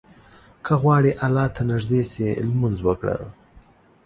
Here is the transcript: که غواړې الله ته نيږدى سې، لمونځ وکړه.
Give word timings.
که 0.65 0.73
غواړې 0.81 1.11
الله 1.25 1.47
ته 1.55 1.61
نيږدى 1.69 2.01
سې، 2.11 2.27
لمونځ 2.47 2.77
وکړه. 2.83 3.15